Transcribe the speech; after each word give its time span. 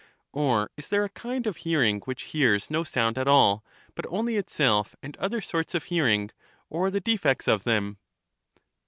Or 0.33 0.71
is 0.77 0.89
there 0.89 1.03
a 1.03 1.09
kind 1.09 1.45
of 1.45 1.57
hearing 1.57 1.99
which 2.05 2.23
hears 2.33 2.71
no 2.71 2.83
sound 2.83 3.19
at 3.19 3.27
all, 3.27 3.63
but 3.93 4.07
only 4.09 4.35
itself 4.35 4.95
and 5.03 5.15
other 5.17 5.41
sorts 5.41 5.75
of 5.75 5.83
hearing, 5.83 6.31
or 6.71 6.89
the 6.89 6.99
defects 6.99 7.47
of 7.47 7.65
them? 7.65 7.99